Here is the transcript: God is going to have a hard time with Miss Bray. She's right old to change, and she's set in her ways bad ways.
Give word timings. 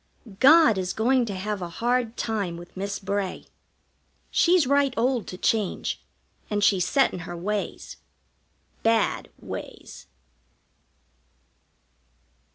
God 0.39 0.79
is 0.79 0.93
going 0.93 1.25
to 1.27 1.35
have 1.35 1.61
a 1.61 1.69
hard 1.69 2.17
time 2.17 2.57
with 2.57 2.75
Miss 2.75 2.97
Bray. 2.97 3.45
She's 4.31 4.65
right 4.65 4.91
old 4.97 5.27
to 5.27 5.37
change, 5.37 6.03
and 6.49 6.63
she's 6.63 6.87
set 6.87 7.13
in 7.13 7.19
her 7.19 7.37
ways 7.37 7.97
bad 8.81 9.29
ways. 9.37 10.07